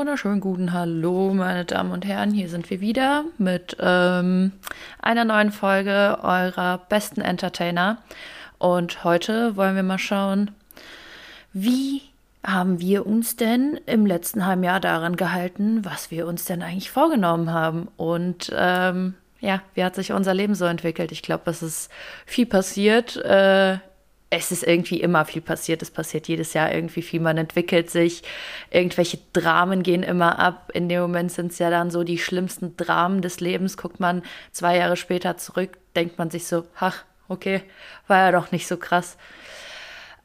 [0.00, 2.32] Wunderschönen guten Hallo, meine Damen und Herren.
[2.32, 4.52] Hier sind wir wieder mit ähm,
[4.98, 7.98] einer neuen Folge eurer besten Entertainer.
[8.56, 10.52] Und heute wollen wir mal schauen,
[11.52, 12.00] wie
[12.42, 16.90] haben wir uns denn im letzten halben Jahr daran gehalten, was wir uns denn eigentlich
[16.90, 17.86] vorgenommen haben?
[17.98, 21.12] Und ähm, ja, wie hat sich unser Leben so entwickelt?
[21.12, 21.90] Ich glaube, es ist
[22.24, 23.16] viel passiert.
[23.16, 23.80] Äh,
[24.30, 25.82] es ist irgendwie immer viel passiert.
[25.82, 27.20] Es passiert jedes Jahr irgendwie viel.
[27.20, 28.22] Man entwickelt sich.
[28.70, 30.70] Irgendwelche Dramen gehen immer ab.
[30.72, 33.76] In dem Moment sind es ja dann so die schlimmsten Dramen des Lebens.
[33.76, 34.22] Guckt man
[34.52, 37.62] zwei Jahre später zurück, denkt man sich so, ach, okay,
[38.06, 39.16] war ja doch nicht so krass.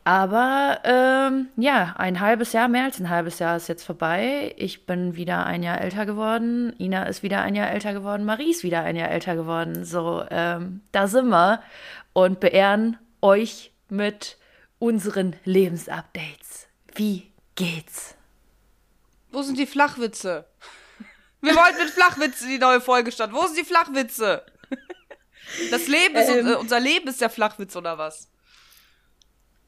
[0.04, 4.53] Aber ähm, ja, ein halbes Jahr, mehr als ein halbes Jahr ist jetzt vorbei.
[4.56, 6.75] Ich bin wieder ein Jahr älter geworden.
[6.78, 8.23] Ina ist wieder ein Jahr älter geworden.
[8.23, 9.84] Marie ist wieder ein Jahr älter geworden.
[9.84, 11.59] So, ähm, da sind wir
[12.14, 14.38] und beehren euch mit
[14.80, 16.67] unseren Lebensupdates.
[16.94, 18.16] Wie geht's?
[19.31, 20.47] Wo sind die Flachwitze?
[21.41, 23.33] Wir wollten mit Flachwitze die neue Folge starten.
[23.33, 24.45] Wo sind die Flachwitze?
[25.69, 28.31] Das Leben ist, ähm, unser Leben ist der Flachwitz oder was?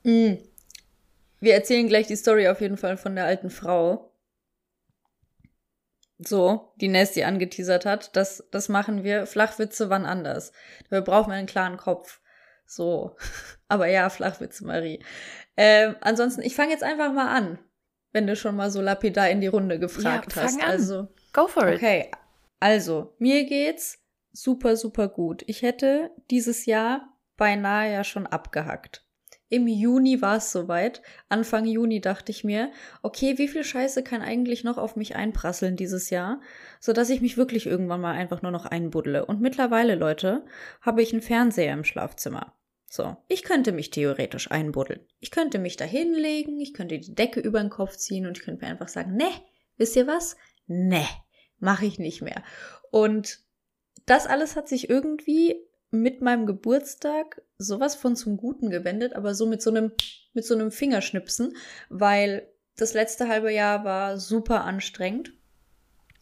[0.03, 0.37] Mh.
[1.39, 4.11] Wir erzählen gleich die Story auf jeden Fall von der alten Frau.
[6.17, 8.15] So, die Nessie angeteasert hat.
[8.15, 9.27] Das, das machen wir.
[9.27, 10.51] Flachwitze wann anders.
[10.89, 12.21] Wir brauchen einen klaren Kopf.
[12.67, 13.15] So.
[13.67, 15.03] Aber ja, Flachwitze, Marie.
[15.55, 17.57] Ähm, ansonsten, ich fange jetzt einfach mal an,
[18.11, 20.61] wenn du schon mal so lapidar in die Runde gefragt ja, hast.
[20.61, 20.69] An.
[20.69, 21.77] Also, go for it.
[21.77, 22.11] Okay.
[22.59, 25.43] Also, mir geht's super, super gut.
[25.47, 29.06] Ich hätte dieses Jahr beinahe ja schon abgehackt.
[29.49, 31.01] Im Juni war es soweit.
[31.29, 35.77] Anfang Juni dachte ich mir, okay, wie viel Scheiße kann eigentlich noch auf mich einprasseln
[35.77, 36.41] dieses Jahr,
[36.79, 39.25] so dass ich mich wirklich irgendwann mal einfach nur noch einbuddle.
[39.25, 40.45] Und mittlerweile, Leute,
[40.81, 42.53] habe ich einen Fernseher im Schlafzimmer.
[42.89, 45.01] So, ich könnte mich theoretisch einbuddeln.
[45.19, 48.43] Ich könnte mich da hinlegen, ich könnte die Decke über den Kopf ziehen und ich
[48.43, 49.29] könnte mir einfach sagen, ne,
[49.77, 50.37] wisst ihr was?
[50.67, 51.05] Ne,
[51.59, 52.43] mache ich nicht mehr.
[52.91, 53.39] Und
[54.05, 59.45] das alles hat sich irgendwie mit meinem Geburtstag sowas von zum Guten gewendet, aber so
[59.45, 59.91] mit so einem,
[60.33, 61.55] mit so einem Fingerschnipsen,
[61.89, 65.33] weil das letzte halbe Jahr war super anstrengend.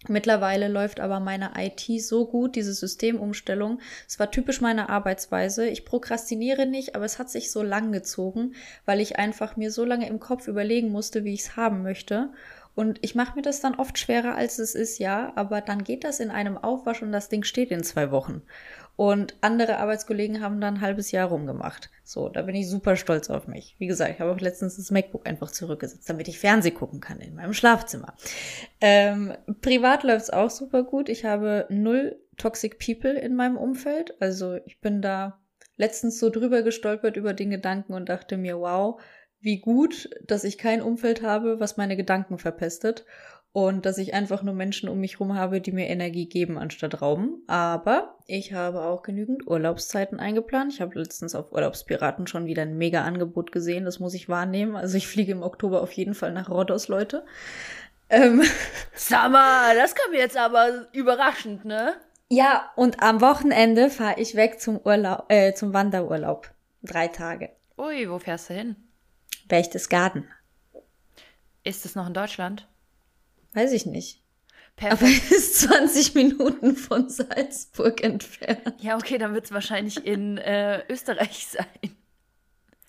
[0.07, 3.79] Mittlerweile läuft aber meine IT so gut, diese Systemumstellung.
[4.07, 5.67] Es war typisch meine Arbeitsweise.
[5.67, 8.53] Ich prokrastiniere nicht, aber es hat sich so lang gezogen,
[8.85, 12.29] weil ich einfach mir so lange im Kopf überlegen musste, wie ich es haben möchte.
[12.75, 16.03] Und ich mache mir das dann oft schwerer, als es ist, ja, aber dann geht
[16.03, 18.41] das in einem Aufwasch und das Ding steht in zwei Wochen.
[18.97, 21.89] Und andere Arbeitskollegen haben dann ein halbes Jahr rumgemacht.
[22.03, 23.75] So, da bin ich super stolz auf mich.
[23.77, 27.19] Wie gesagt, ich habe auch letztens das MacBook einfach zurückgesetzt, damit ich Fernseh gucken kann
[27.19, 28.15] in meinem Schlafzimmer.
[28.79, 31.09] Ähm, privat läuft's auch super gut.
[31.09, 34.13] Ich habe null Toxic People in meinem Umfeld.
[34.21, 35.39] Also ich bin da
[35.77, 39.01] letztens so drüber gestolpert über den Gedanken und dachte mir, wow,
[39.45, 43.05] wie gut, dass ich kein Umfeld habe, was meine Gedanken verpestet
[43.53, 47.01] und dass ich einfach nur Menschen um mich herum habe, die mir Energie geben anstatt
[47.01, 47.43] rauben.
[47.47, 50.73] Aber ich habe auch genügend Urlaubszeiten eingeplant.
[50.73, 53.85] Ich habe letztens auf Urlaubspiraten schon wieder ein mega Angebot gesehen.
[53.85, 54.75] Das muss ich wahrnehmen.
[54.75, 57.23] Also ich fliege im Oktober auf jeden Fall nach Rhodos, Leute.
[58.09, 58.43] Ähm.
[59.09, 61.93] Mal, das kam jetzt aber überraschend, ne?
[62.29, 66.49] Ja, und am Wochenende fahre ich weg zum Urlaub, äh, zum Wanderurlaub.
[66.81, 67.51] Drei Tage.
[67.77, 68.75] Ui, wo fährst du hin?
[69.47, 70.27] Berchtesgaden.
[71.63, 72.67] Ist es noch in Deutschland?
[73.53, 74.21] Weiß ich nicht.
[74.75, 75.01] Perfekt.
[75.01, 78.75] Aber es ist 20 Minuten von Salzburg entfernt.
[78.81, 81.95] Ja, okay, dann wird es wahrscheinlich in äh, Österreich sein.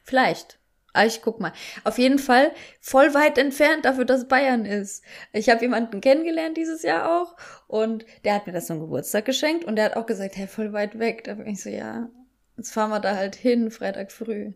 [0.03, 0.59] Vielleicht.
[0.93, 1.53] Aber ah, ich guck mal.
[1.85, 5.05] Auf jeden Fall voll weit entfernt dafür, dass Bayern ist.
[5.35, 7.37] Ich habe jemanden kennengelernt dieses Jahr auch
[7.67, 10.73] und der hat mir das zum Geburtstag geschenkt und der hat auch gesagt, hey, voll
[10.73, 11.25] weit weg.
[11.25, 12.09] Da bin ich so, ja,
[12.57, 14.55] jetzt fahren wir da halt hin, Freitag früh.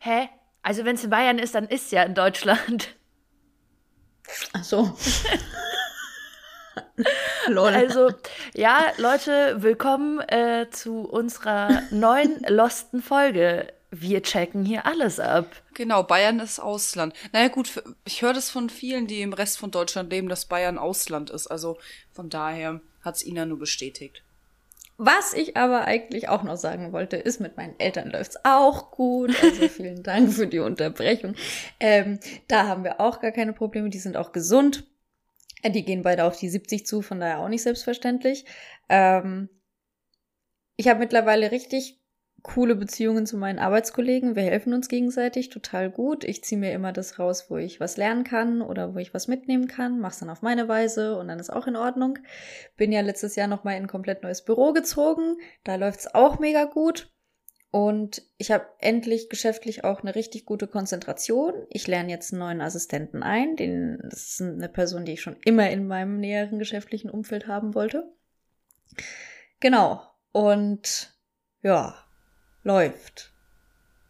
[0.00, 0.30] Hä?
[0.64, 2.96] Also wenn es in Bayern ist, dann ist es ja in Deutschland.
[4.54, 4.96] Ach so.
[7.48, 7.74] Lol.
[7.74, 8.10] Also,
[8.54, 13.74] ja, Leute, willkommen äh, zu unserer neuen losten Folge.
[13.90, 15.54] Wir checken hier alles ab.
[15.74, 17.14] Genau, Bayern ist Ausland.
[17.32, 20.78] Naja, gut, ich höre das von vielen, die im Rest von Deutschland leben, dass Bayern
[20.78, 21.46] Ausland ist.
[21.46, 21.76] Also
[22.10, 24.23] von daher hat es Ina nur bestätigt.
[24.96, 29.34] Was ich aber eigentlich auch noch sagen wollte, ist, mit meinen Eltern läuft's auch gut.
[29.42, 31.34] Also vielen Dank für die Unterbrechung.
[31.80, 33.90] Ähm, da haben wir auch gar keine Probleme.
[33.90, 34.84] Die sind auch gesund.
[35.62, 38.44] Äh, die gehen beide auf die 70 zu, von daher auch nicht selbstverständlich.
[38.88, 39.48] Ähm,
[40.76, 42.00] ich habe mittlerweile richtig
[42.44, 44.36] coole Beziehungen zu meinen Arbeitskollegen.
[44.36, 46.24] Wir helfen uns gegenseitig total gut.
[46.24, 49.28] Ich ziehe mir immer das raus, wo ich was lernen kann oder wo ich was
[49.28, 52.18] mitnehmen kann, mach's dann auf meine Weise und dann ist auch in Ordnung.
[52.76, 55.38] Bin ja letztes Jahr noch mal in ein komplett neues Büro gezogen.
[55.64, 57.10] Da läuft's auch mega gut.
[57.70, 61.54] Und ich habe endlich geschäftlich auch eine richtig gute Konzentration.
[61.70, 63.56] Ich lerne jetzt einen neuen Assistenten ein.
[63.56, 67.74] Den, das ist eine Person, die ich schon immer in meinem näheren geschäftlichen Umfeld haben
[67.74, 68.12] wollte.
[69.60, 70.02] Genau.
[70.30, 71.18] Und
[71.62, 72.03] ja,
[72.64, 73.30] läuft.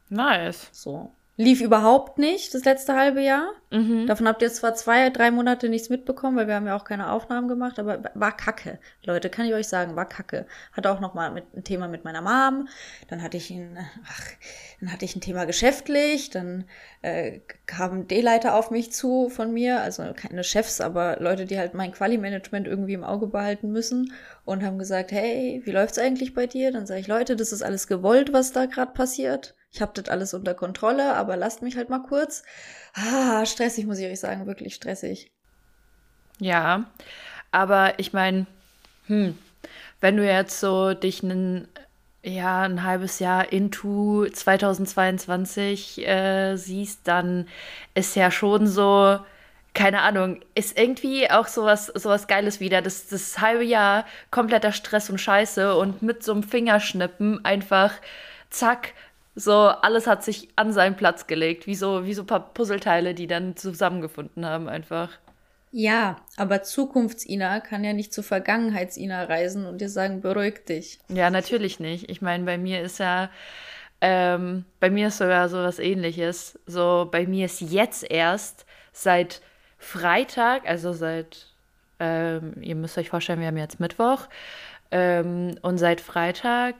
[0.09, 0.69] Nice.
[0.73, 1.15] So.
[1.37, 3.51] Lief überhaupt nicht das letzte halbe Jahr.
[3.73, 4.07] Mhm.
[4.07, 7.11] Davon habt ihr zwar zwei, drei Monate nichts mitbekommen, weil wir haben ja auch keine
[7.11, 8.79] Aufnahmen gemacht, aber war kacke.
[9.05, 10.47] Leute, kann ich euch sagen, war kacke.
[10.73, 12.69] Hatte auch noch mal mit, ein Thema mit meiner Mom.
[13.09, 13.77] Dann hatte ich ein,
[14.07, 14.23] ach,
[14.79, 16.31] dann hatte ich ein Thema geschäftlich.
[16.31, 16.67] Dann
[17.03, 21.75] äh, kamen D-Leiter auf mich zu von mir, also keine Chefs, aber Leute, die halt
[21.75, 24.13] mein Quali-Management irgendwie im Auge behalten müssen
[24.45, 26.71] und haben gesagt, hey, wie läuft's eigentlich bei dir?
[26.71, 29.57] Dann sage ich, Leute, das ist alles gewollt, was da gerade passiert.
[29.75, 32.45] Ich habe das alles unter Kontrolle, aber lasst mich halt mal kurz.
[32.95, 35.33] Ah, stressig, muss ich euch sagen, wirklich stressig.
[36.39, 36.85] Ja,
[37.51, 38.47] aber ich meine,
[39.09, 39.37] hm,
[40.01, 41.67] wenn du jetzt so dich einen,
[42.23, 47.49] ja, ein halbes Jahr into 2022 äh, siehst, dann
[47.95, 49.19] ist ja schon so,
[49.75, 52.81] keine Ahnung, ist irgendwie auch sowas, sowas Geiles wieder.
[52.81, 57.93] Das, das halbe Jahr kompletter Stress und Scheiße und mit so einem Fingerschnippen einfach,
[58.51, 58.93] zack,
[59.35, 63.15] so alles hat sich an seinen Platz gelegt, wie so, wie so ein paar Puzzleteile,
[63.15, 65.11] die dann zusammengefunden haben einfach.
[65.77, 71.01] Ja, aber Zukunfts-Ina kann ja nicht zur Vergangenheits-Ina reisen und dir sagen, beruhig dich.
[71.09, 72.09] Ja, natürlich nicht.
[72.09, 73.29] Ich meine, bei mir ist ja,
[74.01, 76.61] ähm, bei mir ist sogar so was ähnliches.
[76.67, 79.43] So, bei mir ist jetzt erst seit
[79.77, 81.49] Freitag, also seit,
[81.99, 84.29] ähm, ihr müsst euch vorstellen, wir haben jetzt Mittwoch,
[84.93, 86.77] ähm, und seit Freitag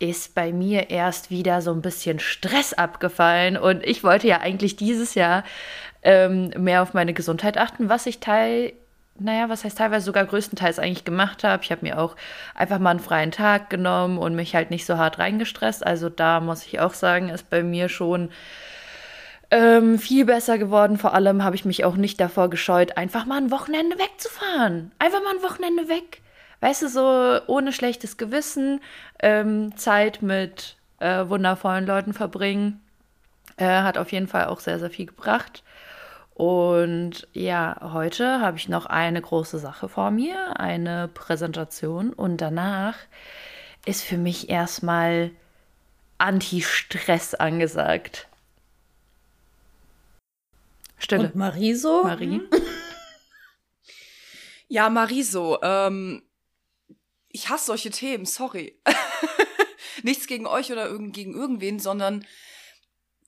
[0.00, 4.74] ist bei mir erst wieder so ein bisschen Stress abgefallen und ich wollte ja eigentlich
[4.74, 5.44] dieses Jahr
[6.02, 8.72] ähm, mehr auf meine Gesundheit achten, was ich teil,
[9.18, 11.62] naja, was heißt teilweise sogar größtenteils eigentlich gemacht habe.
[11.62, 12.16] Ich habe mir auch
[12.54, 15.86] einfach mal einen freien Tag genommen und mich halt nicht so hart reingestresst.
[15.86, 18.30] Also da muss ich auch sagen, ist bei mir schon
[19.50, 20.96] ähm, viel besser geworden.
[20.96, 24.92] Vor allem habe ich mich auch nicht davor gescheut, einfach mal ein Wochenende wegzufahren.
[24.98, 26.22] Einfach mal ein Wochenende weg
[26.60, 28.80] weißt du, so ohne schlechtes Gewissen
[29.20, 32.80] ähm, Zeit mit äh, wundervollen Leuten verbringen.
[33.56, 35.62] Äh, hat auf jeden Fall auch sehr, sehr viel gebracht.
[36.34, 42.12] Und ja, heute habe ich noch eine große Sache vor mir, eine Präsentation.
[42.12, 42.96] Und danach
[43.84, 45.32] ist für mich erstmal
[46.18, 48.28] Anti-Stress angesagt.
[50.98, 51.24] Stille.
[51.24, 52.04] Und Marie so?
[52.04, 52.40] Marie?
[54.72, 56.22] Ja, Mariso, ähm,
[57.32, 58.78] ich hasse solche Themen, sorry.
[60.02, 62.26] Nichts gegen euch oder irgend, gegen irgendwen, sondern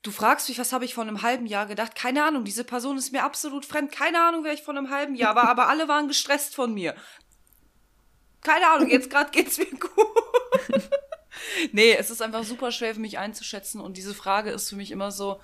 [0.02, 1.94] du fragst mich, was habe ich vor einem halben Jahr gedacht?
[1.94, 3.92] Keine Ahnung, diese Person ist mir absolut fremd.
[3.92, 6.94] Keine Ahnung, wer ich vor einem halben Jahr war, aber alle waren gestresst von mir.
[8.42, 9.92] Keine Ahnung, jetzt gerade geht's mir gut.
[11.72, 14.90] nee, es ist einfach super schwer für mich einzuschätzen und diese Frage ist für mich
[14.90, 15.40] immer so,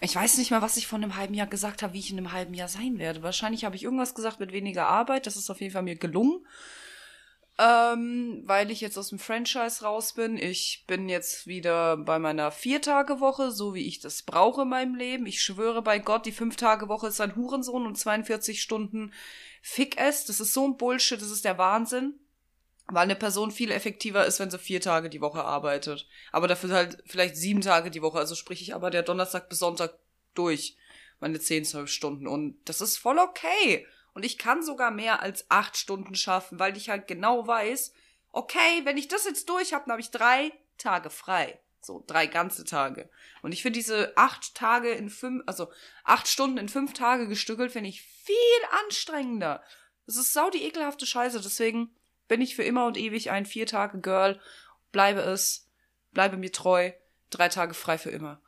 [0.00, 2.18] ich weiß nicht mal, was ich vor einem halben Jahr gesagt habe, wie ich in
[2.18, 3.22] einem halben Jahr sein werde.
[3.22, 5.26] Wahrscheinlich habe ich irgendwas gesagt mit weniger Arbeit.
[5.26, 6.44] Das ist auf jeden Fall mir gelungen.
[7.56, 10.36] Ähm, weil ich jetzt aus dem Franchise raus bin.
[10.36, 15.26] Ich bin jetzt wieder bei meiner Viertagewoche, so wie ich das brauche in meinem Leben.
[15.26, 19.12] Ich schwöre bei Gott, die Fünf-Tage-Woche ist ein Hurensohn und 42 Stunden
[19.62, 20.24] Fick es.
[20.24, 22.18] Das ist so ein Bullshit, das ist der Wahnsinn.
[22.86, 26.06] Weil eine Person viel effektiver ist, wenn sie vier Tage die Woche arbeitet.
[26.32, 28.18] Aber dafür halt vielleicht sieben Tage die Woche.
[28.18, 29.98] Also sprich ich aber der Donnerstag bis Sonntag
[30.34, 30.76] durch.
[31.20, 32.26] Meine zehn, zwölf Stunden.
[32.26, 33.86] Und das ist voll okay.
[34.12, 37.92] Und ich kann sogar mehr als acht Stunden schaffen, weil ich halt genau weiß,
[38.32, 41.58] okay, wenn ich das jetzt durch habe, dann habe ich drei Tage frei.
[41.80, 43.10] So, drei ganze Tage.
[43.42, 45.70] Und ich finde diese acht Tage in fünf, also
[46.02, 48.36] acht Stunden in fünf Tage gestückelt, finde ich viel
[48.84, 49.62] anstrengender.
[50.06, 51.40] Das ist sau die ekelhafte Scheiße.
[51.40, 51.94] Deswegen
[52.28, 54.40] bin ich für immer und ewig ein vier Tage Girl,
[54.92, 55.68] bleibe es,
[56.12, 56.92] bleibe mir treu,
[57.30, 58.40] drei Tage frei für immer.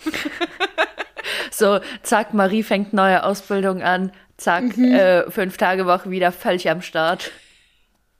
[1.50, 4.92] so, zack, Marie fängt neue Ausbildung an, zack, mhm.
[4.92, 7.30] äh, fünf Tage Woche wieder völlig am Start.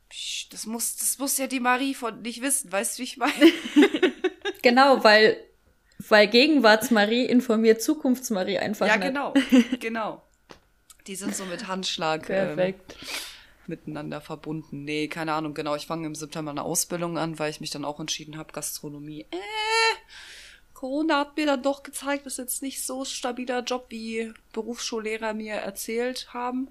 [0.08, 3.16] Psch, das muss, das muss ja die Marie von nicht wissen, weißt du, wie ich
[3.16, 3.32] meine?
[4.62, 5.36] genau, weil,
[6.08, 8.86] weil Gegenwarts-Marie informiert Zukunfts-Marie einfach.
[8.86, 9.08] Ja, nicht.
[9.08, 9.34] genau,
[9.80, 10.22] genau.
[11.06, 12.26] Die sind so mit Handschlag.
[12.26, 12.96] Perfekt.
[13.00, 13.08] Ähm,
[13.70, 14.84] miteinander verbunden.
[14.84, 15.74] Nee, keine Ahnung, genau.
[15.74, 19.26] Ich fange im September eine Ausbildung an, weil ich mich dann auch entschieden habe, Gastronomie.
[19.30, 19.36] Äh,
[20.74, 25.54] Corona hat mir dann doch gezeigt, ist jetzt nicht so stabiler Job, wie Berufsschullehrer mir
[25.54, 26.68] erzählt haben.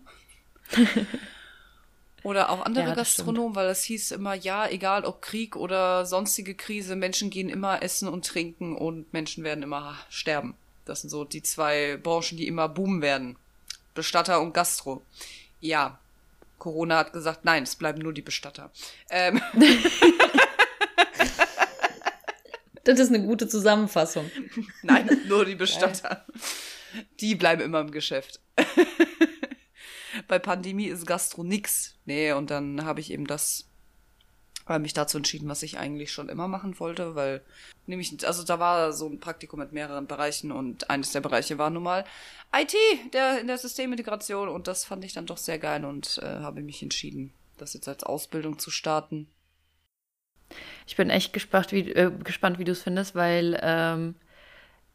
[2.24, 6.53] Oder auch andere ja, Gastronomen, weil es hieß immer, ja, egal ob Krieg oder sonstige
[6.53, 10.56] Krise, Menschen gehen immer essen und trinken und Menschen werden immer sterben.
[10.84, 13.38] Das sind so die zwei Branchen, die immer boomen werden.
[13.94, 15.01] Bestatter und Gastro.
[15.62, 16.00] Ja,
[16.59, 18.71] Corona hat gesagt, nein, es bleiben nur die Bestatter.
[19.09, 19.41] Ähm
[22.85, 24.31] Das ist eine gute Zusammenfassung.
[24.81, 26.25] Nein, nur die Bestatter.
[27.19, 28.39] Die bleiben immer im Geschäft.
[30.27, 31.99] Bei Pandemie ist Gastro nix.
[32.05, 33.68] Nee, und dann habe ich eben das
[34.69, 37.41] weil mich dazu entschieden, was ich eigentlich schon immer machen wollte, weil
[37.88, 41.71] nämlich, also da war so ein Praktikum mit mehreren Bereichen und eines der Bereiche war
[41.71, 42.05] nun mal
[42.55, 42.75] IT,
[43.13, 46.61] der in der Systemintegration und das fand ich dann doch sehr geil und äh, habe
[46.61, 49.27] mich entschieden, das jetzt als Ausbildung zu starten.
[50.85, 54.13] Ich bin echt gespannt, wie, äh, gespannt, wie du es findest, weil ähm,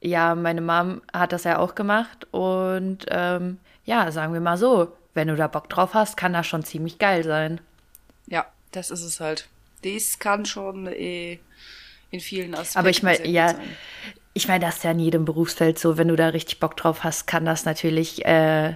[0.01, 4.97] ja, meine Mom hat das ja auch gemacht und ähm, ja, sagen wir mal so,
[5.15, 7.61] wenn du da Bock drauf hast, kann das schon ziemlich geil sein.
[8.27, 9.49] Ja, das ist es halt
[9.85, 11.39] das kann schon eh
[12.11, 12.79] in vielen Aspekten.
[12.79, 13.55] Aber ich meine, ja,
[14.33, 17.05] ich meine, das ist ja in jedem Berufsfeld so, wenn du da richtig Bock drauf
[17.05, 18.75] hast, kann das natürlich äh,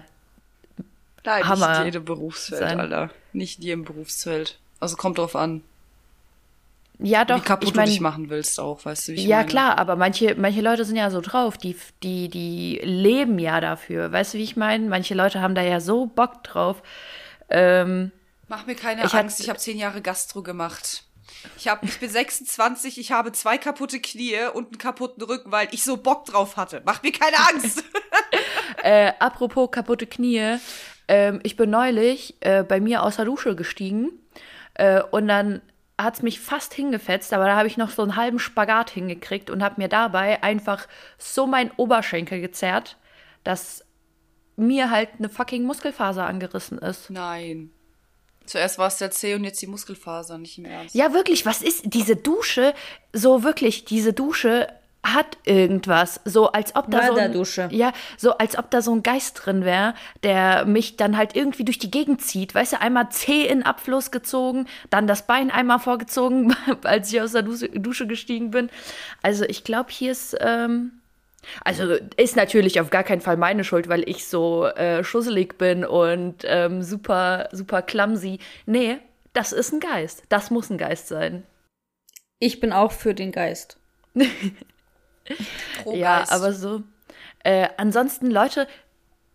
[1.25, 2.81] Nein, Hammer nicht jedem Berufsfeld, sein.
[2.81, 3.11] Alter.
[3.33, 4.59] Nicht in jedem Berufsfeld.
[4.81, 5.63] Also kommt drauf an.
[7.01, 7.37] Ja, doch.
[7.37, 9.49] Wie kaputt ich mein, du dich machen willst auch, weißt du, wie ich Ja, meine?
[9.49, 14.11] klar, aber manche, manche Leute sind ja so drauf, die, die, die leben ja dafür.
[14.11, 14.89] Weißt du, wie ich meine?
[14.89, 16.83] Manche Leute haben da ja so Bock drauf.
[17.51, 18.11] Ähm,
[18.49, 21.05] Mach mir keine ich Angst, ich habe zehn Jahre Gastro gemacht.
[21.57, 25.69] Ich, hab, ich bin 26, ich habe zwei kaputte Knie und einen kaputten Rücken, weil
[25.73, 26.83] ich so Bock drauf hatte.
[26.85, 27.85] Mach mir keine Angst.
[28.83, 30.59] äh, apropos kaputte Knie,
[31.07, 34.11] äh, ich bin neulich äh, bei mir aus der Dusche gestiegen
[34.75, 35.61] äh, und dann
[36.01, 39.51] hat es mich fast hingefetzt, aber da habe ich noch so einen halben Spagat hingekriegt
[39.51, 40.87] und habe mir dabei einfach
[41.19, 42.97] so mein Oberschenkel gezerrt,
[43.43, 43.85] dass
[44.57, 47.11] mir halt eine fucking Muskelfaser angerissen ist.
[47.11, 47.71] Nein.
[48.49, 50.95] Zuerst war es der C und jetzt die Muskelfaser, nicht im Ernst.
[50.95, 52.73] Ja, wirklich, was ist diese Dusche?
[53.13, 54.69] So wirklich, diese Dusche
[55.05, 59.03] hat irgendwas, so als ob da so ein, ja, so als ob da so ein
[59.03, 62.55] Geist drin wäre, der mich dann halt irgendwie durch die Gegend zieht.
[62.55, 67.33] Weißt du, einmal C in Abfluss gezogen, dann das Bein einmal vorgezogen, als ich aus
[67.33, 68.71] der Dusche gestiegen bin.
[69.23, 70.98] Also ich glaube, hier ist ähm,
[71.65, 75.85] also ist natürlich auf gar keinen Fall meine Schuld, weil ich so äh, schusselig bin
[75.85, 78.39] und ähm, super, super clumsy.
[78.67, 78.99] Nee,
[79.33, 80.25] das ist ein Geist.
[80.29, 81.45] Das muss ein Geist sein.
[82.39, 83.79] Ich bin auch für den Geist.
[85.87, 86.83] ja, aber so.
[87.45, 88.67] Äh, ansonsten, Leute,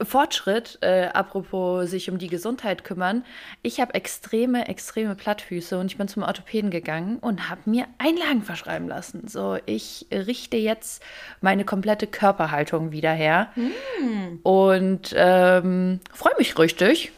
[0.05, 3.23] Fortschritt, äh, apropos sich um die Gesundheit kümmern.
[3.61, 8.41] Ich habe extreme, extreme Plattfüße und ich bin zum Orthopäden gegangen und habe mir Einlagen
[8.41, 9.27] verschreiben lassen.
[9.27, 11.03] So, ich richte jetzt
[11.41, 14.39] meine komplette Körperhaltung wieder her mm.
[14.43, 17.11] und ähm, freue mich richtig.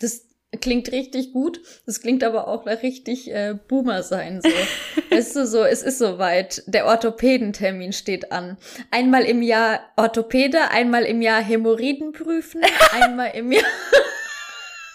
[0.00, 0.27] Das
[0.60, 1.60] klingt richtig gut.
[1.86, 4.40] Das klingt aber auch nach richtig äh, Boomer sein.
[4.42, 4.48] So.
[5.10, 6.62] weißt du, so, es ist soweit.
[6.66, 8.56] Der Orthopädentermin steht an.
[8.90, 12.62] Einmal im Jahr Orthopäde, einmal im Jahr Hämorrhoiden prüfen,
[12.92, 13.64] einmal im Jahr.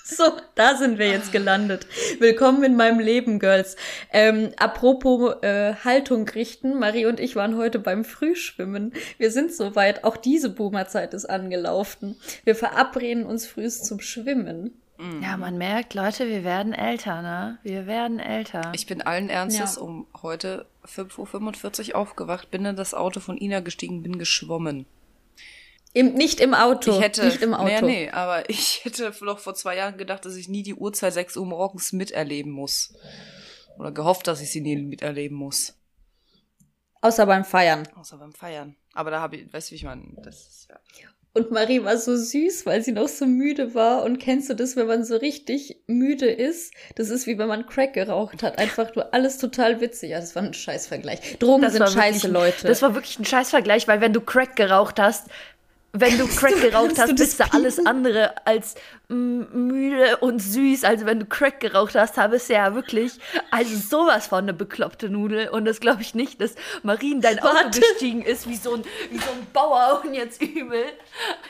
[0.06, 1.88] So, da sind wir jetzt gelandet.
[2.20, 3.78] Willkommen in meinem Leben, Girls.
[4.12, 8.92] Ähm, apropos äh, Haltung richten, Marie und ich waren heute beim Frühschwimmen.
[9.18, 12.18] Wir sind soweit, auch diese Boomerzeit ist angelaufen.
[12.44, 14.83] Wir verabreden uns frühst zum Schwimmen.
[15.22, 17.60] Ja, man merkt, Leute, wir werden älter, ne?
[17.64, 18.72] Wir werden älter.
[18.74, 19.82] Ich bin allen Ernstes ja.
[19.82, 24.86] um heute 5.45 Uhr aufgewacht, bin in das Auto von Ina gestiegen, bin geschwommen.
[25.94, 26.92] Im, nicht im Auto.
[26.92, 27.86] Ich hätte, nicht im Auto.
[27.86, 31.14] Nee, nee, aber ich hätte noch vor zwei Jahren gedacht, dass ich nie die Uhrzeit
[31.14, 32.96] 6 Uhr morgens miterleben muss.
[33.78, 35.78] Oder gehofft, dass ich sie nie miterleben muss.
[37.02, 37.88] Außer beim Feiern.
[37.96, 38.76] Außer beim Feiern.
[38.94, 41.10] Aber da habe ich, weißt du, wie ich meine, das ist ja.
[41.36, 44.04] Und Marie war so süß, weil sie noch so müde war.
[44.04, 46.74] Und kennst du das, wenn man so richtig müde ist?
[46.96, 48.60] Das ist wie wenn man Crack geraucht hat.
[48.60, 50.12] Einfach nur alles total witzig.
[50.12, 51.40] Ja, das war ein Scheißvergleich.
[51.40, 52.68] Drogen das sind scheiße, ein, Leute.
[52.68, 55.28] Das war wirklich ein Scheißvergleich, weil wenn du Crack geraucht hast,
[55.94, 58.76] wenn du Crack geraucht hast, bist du alles andere als
[59.08, 60.84] müde und süß.
[60.84, 63.14] Also wenn du Crack geraucht hast, bist du ja wirklich
[63.52, 65.50] also sowas von eine bekloppte Nudel.
[65.50, 69.20] Und das glaube ich nicht, dass Marien dein Auto gestiegen ist wie so, ein, wie
[69.20, 70.86] so ein Bauer und jetzt übel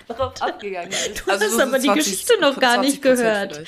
[0.07, 1.23] drauf abgegangen ist.
[1.25, 3.63] Du also hast aber 20, die Geschichte noch gar nicht gehört.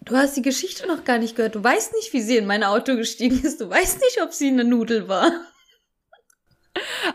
[0.00, 1.54] Du hast die Geschichte noch gar nicht gehört.
[1.54, 3.60] Du weißt nicht, wie sie in mein Auto gestiegen ist.
[3.60, 5.30] Du weißt nicht, ob sie eine Nudel war.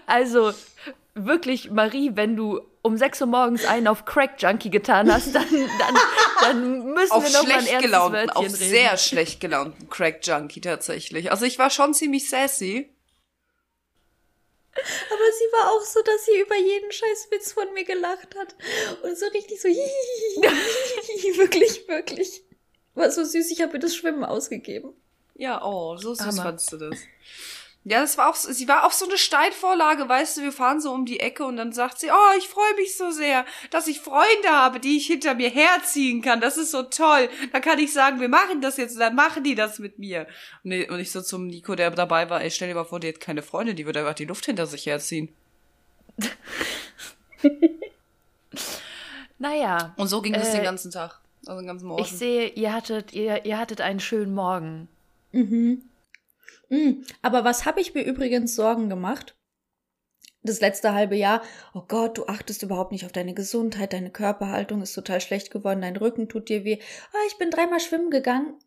[0.06, 0.54] Also,
[1.26, 5.48] wirklich, Marie, wenn du um 6 Uhr morgens einen auf Crack Junkie getan hast, dann,
[5.52, 5.98] dann,
[6.42, 8.56] dann müssen auf wir noch mal ein gelaunten, Wörtchen Auf reden.
[8.56, 11.32] sehr schlecht gelaunten Crack Junkie tatsächlich.
[11.32, 12.94] Also ich war schon ziemlich sassy.
[14.72, 18.56] Aber sie war auch so, dass sie über jeden Scheißwitz von mir gelacht hat.
[19.04, 19.68] Und so richtig so,
[21.38, 22.44] wirklich, wirklich.
[22.94, 24.94] War so süß, ich habe mir das Schwimmen ausgegeben.
[25.36, 26.44] Ja, oh, so süß Hammer.
[26.44, 26.98] fandst du das.
[27.90, 30.92] Ja, das war auch, sie war auch so eine Steinvorlage, weißt du, wir fahren so
[30.92, 34.00] um die Ecke und dann sagt sie, oh, ich freue mich so sehr, dass ich
[34.00, 36.40] Freunde habe, die ich hinter mir herziehen kann.
[36.40, 37.30] Das ist so toll.
[37.52, 40.28] Da kann ich sagen, wir machen das jetzt und dann machen die das mit mir.
[40.64, 43.20] Und ich so zum Nico, der dabei war, ey, stell dir mal vor, die hat
[43.20, 45.30] keine Freunde, die würde einfach die Luft hinter sich herziehen.
[49.40, 49.96] naja.
[49.98, 51.20] Und so ging es äh, den ganzen Tag.
[51.48, 52.04] Also den ganzen Morgen.
[52.04, 54.88] Ich sehe, ihr hattet, ihr, ihr hattet einen schönen Morgen.
[55.32, 55.89] Mhm.
[56.70, 57.04] Mhm.
[57.22, 59.36] Aber was habe ich mir übrigens Sorgen gemacht?
[60.42, 61.42] Das letzte halbe Jahr,
[61.74, 65.82] oh Gott, du achtest überhaupt nicht auf deine Gesundheit, deine Körperhaltung ist total schlecht geworden,
[65.82, 66.80] dein Rücken tut dir weh.
[67.14, 68.58] Oh, ich bin dreimal schwimmen gegangen,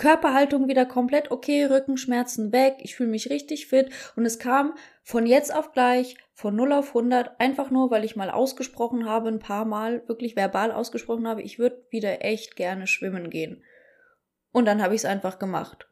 [0.00, 5.26] Körperhaltung wieder komplett okay, Rückenschmerzen weg, ich fühle mich richtig fit und es kam von
[5.26, 9.40] jetzt auf gleich, von 0 auf 100, einfach nur, weil ich mal ausgesprochen habe, ein
[9.40, 13.62] paar Mal, wirklich verbal ausgesprochen habe, ich würde wieder echt gerne schwimmen gehen.
[14.52, 15.86] Und dann habe ich es einfach gemacht.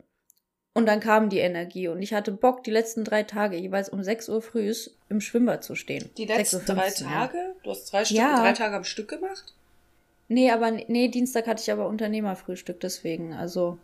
[0.78, 4.02] Und dann kam die Energie und ich hatte Bock, die letzten drei Tage jeweils um
[4.02, 4.72] 6 Uhr früh
[5.08, 6.08] im Schwimmbad zu stehen.
[6.16, 7.38] Die letzten drei Tage?
[7.38, 7.54] Ja.
[7.62, 8.40] Du hast drei, Stück, ja.
[8.40, 9.54] drei Tage am Stück gemacht?
[10.28, 13.78] Nee, aber nee, Dienstag hatte ich aber Unternehmerfrühstück, deswegen, also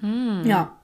[0.00, 0.42] hm.
[0.46, 0.76] Ja.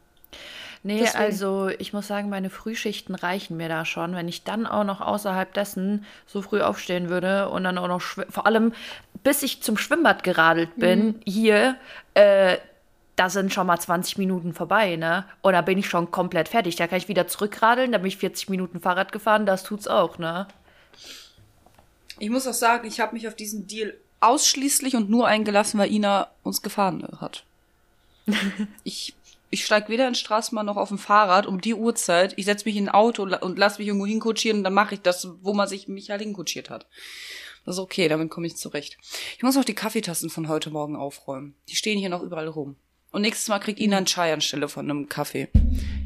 [0.83, 1.23] Nee, Deswegen.
[1.23, 4.15] also ich muss sagen, meine Frühschichten reichen mir da schon.
[4.15, 8.01] Wenn ich dann auch noch außerhalb dessen so früh aufstehen würde und dann auch noch,
[8.01, 8.73] vor allem
[9.23, 11.21] bis ich zum Schwimmbad geradelt bin, mhm.
[11.27, 11.77] hier,
[12.15, 12.57] äh,
[13.21, 15.27] da sind schon mal 20 Minuten vorbei, ne?
[15.43, 16.77] Und da bin ich schon komplett fertig.
[16.77, 20.17] Da kann ich wieder zurückradeln, da bin ich 40 Minuten Fahrrad gefahren, das tut's auch,
[20.17, 20.49] ne?
[22.19, 25.93] Ich muss auch sagen, ich habe mich auf diesen Deal ausschließlich und nur eingelassen, weil
[25.93, 27.45] Ina uns gefahren hat.
[28.85, 29.15] ich
[29.50, 32.33] ich steig weder in Straßenbahn noch auf dem Fahrrad um die Uhrzeit.
[32.39, 35.03] Ich setz mich in ein Auto und lass mich irgendwo hinkutschieren und dann mache ich
[35.03, 36.87] das, wo man sich mich halt hinkutschiert hat.
[37.67, 38.97] Das ist okay, damit komme ich zurecht.
[39.37, 41.55] Ich muss auch die Kaffeetassen von heute Morgen aufräumen.
[41.69, 42.77] Die stehen hier noch überall rum.
[43.11, 45.49] Und nächstes Mal kriegt Ina einen Chai anstelle von einem Kaffee.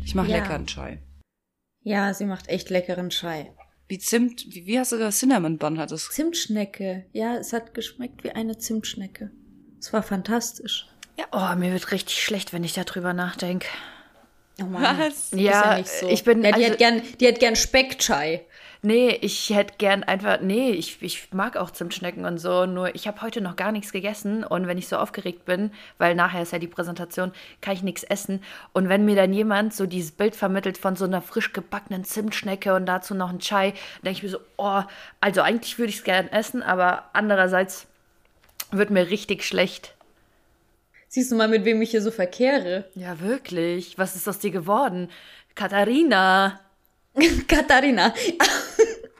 [0.04, 0.38] Ich mache ja.
[0.38, 0.98] leckeren Chai.
[1.82, 3.52] Ja, sie macht echt leckeren Chai.
[3.88, 6.08] Wie Zimt, wie, wie hast du das Cinnamon Bun hat es?
[6.10, 7.04] Zimtschnecke.
[7.12, 9.30] Ja, es hat geschmeckt wie eine Zimtschnecke.
[9.78, 10.86] Es war fantastisch.
[11.18, 13.68] Ja, oh, mir wird richtig schlecht, wenn ich darüber nachdenke.
[14.60, 14.98] Oh Mann.
[14.98, 15.30] Was?
[15.32, 16.08] Ja, ja so.
[16.08, 16.42] ich bin.
[16.42, 18.46] Ja, die, also, hat gern, die hat gern Speckchai.
[18.84, 20.42] Nee, ich hätte gern einfach.
[20.42, 22.66] Nee, ich, ich mag auch Zimtschnecken und so.
[22.66, 24.44] Nur ich habe heute noch gar nichts gegessen.
[24.44, 28.02] Und wenn ich so aufgeregt bin, weil nachher ist ja die Präsentation, kann ich nichts
[28.02, 28.42] essen.
[28.74, 32.74] Und wenn mir dann jemand so dieses Bild vermittelt von so einer frisch gebackenen Zimtschnecke
[32.74, 34.82] und dazu noch ein Chai, denke ich mir so, oh,
[35.18, 37.86] also eigentlich würde ich es gern essen, aber andererseits
[38.70, 39.94] wird mir richtig schlecht.
[41.08, 42.84] Siehst du mal, mit wem ich hier so verkehre?
[42.94, 43.96] Ja, wirklich.
[43.96, 45.08] Was ist aus dir geworden?
[45.54, 46.60] Katharina.
[47.48, 48.14] Katharina.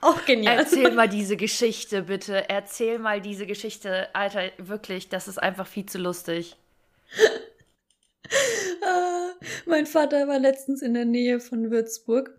[0.01, 0.59] Auch genial.
[0.59, 2.49] Erzähl mal diese Geschichte, bitte.
[2.49, 4.15] Erzähl mal diese Geschichte.
[4.15, 6.57] Alter, wirklich, das ist einfach viel zu lustig.
[8.85, 9.31] ah,
[9.67, 12.39] mein Vater war letztens in der Nähe von Würzburg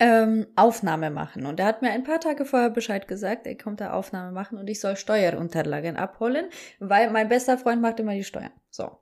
[0.00, 1.46] ähm, Aufnahme machen.
[1.46, 4.58] Und er hat mir ein paar Tage vorher Bescheid gesagt, er kommt da Aufnahme machen
[4.58, 6.46] und ich soll Steuerunterlagen abholen,
[6.78, 8.52] weil mein bester Freund macht immer die Steuern.
[8.70, 8.98] So.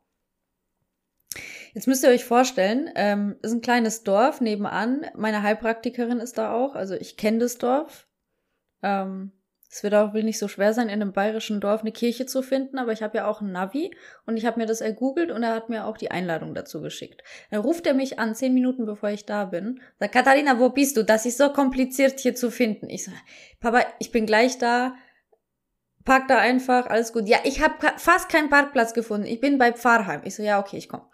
[1.74, 5.06] Jetzt müsst ihr euch vorstellen, ähm, ist ein kleines Dorf nebenan.
[5.16, 8.06] Meine Heilpraktikerin ist da auch, also ich kenne das Dorf.
[8.82, 9.32] Ähm,
[9.72, 12.42] es wird auch will nicht so schwer sein, in einem bayerischen Dorf eine Kirche zu
[12.42, 13.90] finden, aber ich habe ja auch ein Navi
[14.26, 17.22] und ich habe mir das ergoogelt und er hat mir auch die Einladung dazu geschickt.
[17.50, 20.98] Dann ruft er mich an, zehn Minuten bevor ich da bin, sagt, Katharina, wo bist
[20.98, 21.04] du?
[21.04, 22.90] Das ist so kompliziert hier zu finden.
[22.90, 23.16] Ich sage,
[23.60, 24.94] Papa, ich bin gleich da.
[26.04, 27.28] Park da einfach, alles gut.
[27.28, 29.26] Ja, ich habe fast keinen Parkplatz gefunden.
[29.26, 30.22] Ich bin bei Pfarrheim.
[30.24, 31.06] Ich so, ja, okay, ich komme.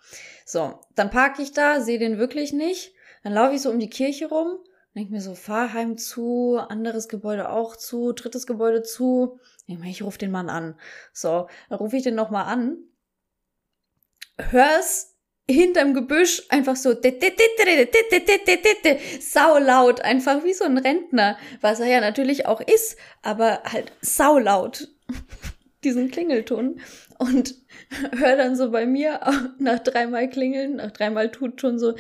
[0.45, 2.93] So, dann parke ich da, sehe den wirklich nicht.
[3.23, 4.59] Dann laufe ich so um die Kirche rum
[4.99, 9.39] denke mir so, Fahrheim zu, anderes Gebäude auch zu, drittes Gebäude zu.
[9.67, 10.79] Ich rufe den Mann an.
[11.13, 12.79] So, dann rufe ich den nochmal an.
[14.39, 15.17] Hör's
[15.51, 16.95] hinterm Gebüsch einfach so
[19.21, 24.89] saulaut, einfach wie so ein Rentner, was er ja natürlich auch ist, aber halt saulaut
[25.85, 26.81] diesen Klingelton
[27.19, 27.55] und
[28.17, 29.21] hör dann so bei mir
[29.59, 31.95] nach dreimal klingeln, nach dreimal tut schon so,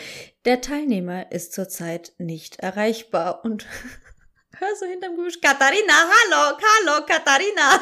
[0.44, 3.66] der Teilnehmer ist zurzeit nicht erreichbar und
[4.58, 7.80] hör so hinterm Gebüsch, Katharina, hallo, hallo, Katharina.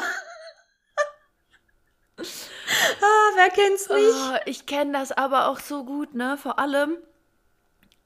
[2.17, 4.15] Ah, wer kennt's nicht?
[4.15, 6.37] Oh, ich kenne das aber auch so gut, ne?
[6.37, 6.97] Vor allem,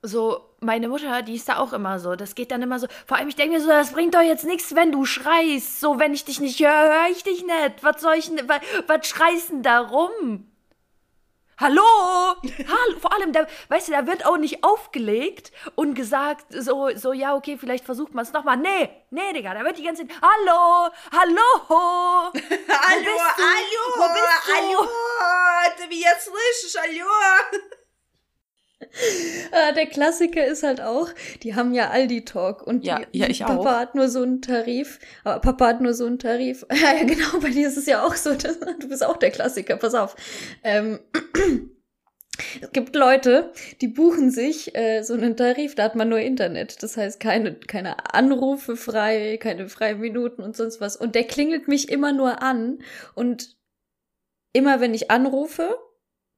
[0.03, 2.15] so, meine Mutter, die ist da auch immer so.
[2.15, 2.87] Das geht dann immer so.
[3.05, 5.79] Vor allem, ich denke mir so, das bringt doch jetzt nichts, wenn du schreist.
[5.79, 7.83] So, wenn ich dich nicht höre, höre ich dich nicht.
[7.83, 10.50] Was soll ich denn, was, was schreist denn da rum?
[11.60, 11.82] Hallo?
[12.42, 12.98] Hallo?
[13.00, 17.34] Vor allem, da, weißt du, da wird auch nicht aufgelegt und gesagt, so, so, ja,
[17.34, 18.58] okay, vielleicht versucht man es nochmal.
[18.58, 22.32] Nee, nee, Digga, da wird die ganze Zeit, hallo, hallo, hallo,
[22.68, 23.16] hallo,
[23.96, 24.52] Wo bist du?
[24.52, 24.88] hallo,
[25.78, 27.08] ты меня слышишь, hallo.
[29.53, 31.09] Ah, der Klassiker ist halt auch,
[31.43, 33.79] die haben ja Aldi-Talk und Ja, die, ja, ich Papa auch.
[33.79, 34.99] hat nur so einen Tarif.
[35.23, 36.65] Aber Papa hat nur so einen Tarif.
[36.71, 38.31] Ja, ja, genau, bei dir ist es ja auch so.
[38.41, 40.15] Das, du bist auch der Klassiker, pass auf.
[40.63, 40.99] Ähm,
[42.61, 46.81] es gibt Leute, die buchen sich äh, so einen Tarif, da hat man nur Internet.
[46.81, 50.95] Das heißt, keine, keine Anrufe frei, keine freien Minuten und sonst was.
[50.95, 52.79] Und der klingelt mich immer nur an.
[53.15, 53.57] Und
[54.53, 55.77] immer wenn ich anrufe,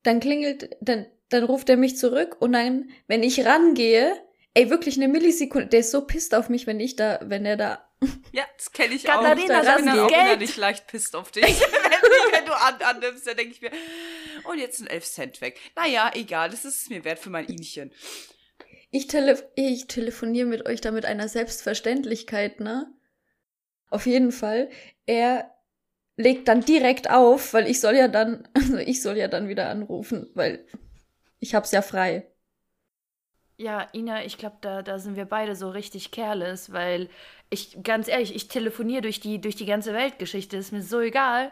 [0.04, 4.14] dann klingelt, dann, dann ruft er mich zurück und dann, wenn ich rangehe,
[4.54, 7.58] ey, wirklich eine Millisekunde, der ist so pisst auf mich, wenn ich da, wenn er
[7.58, 7.90] da,
[8.32, 9.64] Ja, das kenne ich Katharina, auch.
[9.66, 10.22] das ich bin ist auch Geld.
[10.22, 11.44] innerlich leicht pisst auf dich.
[11.44, 13.72] wenn, du- wenn du an, annimmst, dann denke ich mir,
[14.46, 15.60] und jetzt sind 11 Cent weg.
[15.76, 17.92] Naja, egal, das ist es mir wert für mein Inchen.
[18.92, 22.92] ich, tele ich telefoniere mit euch da mit einer Selbstverständlichkeit, ne?
[23.90, 24.70] Auf jeden Fall.
[25.06, 25.50] Er
[26.18, 29.70] legt dann direkt auf, weil ich soll ja dann, also ich soll ja dann wieder
[29.70, 30.66] anrufen, weil
[31.44, 32.28] ich hab's ja frei.
[33.58, 37.08] Ja, Ina, ich glaube, da, da sind wir beide so richtig careless, weil
[37.52, 41.52] ich, ganz ehrlich, ich telefoniere durch die, durch die ganze Weltgeschichte, ist mir so egal.